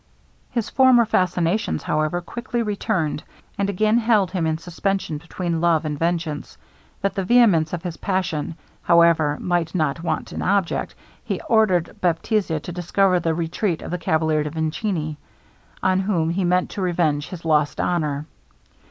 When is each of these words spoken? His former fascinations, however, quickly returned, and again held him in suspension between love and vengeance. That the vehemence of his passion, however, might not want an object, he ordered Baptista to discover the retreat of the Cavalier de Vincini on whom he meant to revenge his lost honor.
His 0.49 0.67
former 0.67 1.05
fascinations, 1.05 1.83
however, 1.83 2.21
quickly 2.21 2.63
returned, 2.63 3.21
and 3.55 3.69
again 3.69 3.99
held 3.99 4.31
him 4.31 4.47
in 4.47 4.57
suspension 4.57 5.19
between 5.19 5.61
love 5.61 5.85
and 5.85 5.99
vengeance. 5.99 6.57
That 7.01 7.13
the 7.13 7.23
vehemence 7.23 7.71
of 7.71 7.83
his 7.83 7.97
passion, 7.97 8.55
however, 8.81 9.37
might 9.39 9.75
not 9.75 10.01
want 10.01 10.31
an 10.31 10.41
object, 10.41 10.95
he 11.23 11.39
ordered 11.47 11.97
Baptista 12.01 12.59
to 12.61 12.71
discover 12.71 13.19
the 13.19 13.35
retreat 13.35 13.83
of 13.83 13.91
the 13.91 13.99
Cavalier 13.99 14.41
de 14.41 14.49
Vincini 14.49 15.17
on 15.83 15.99
whom 15.99 16.31
he 16.31 16.43
meant 16.45 16.71
to 16.71 16.81
revenge 16.81 17.29
his 17.29 17.45
lost 17.45 17.79
honor. 17.79 18.25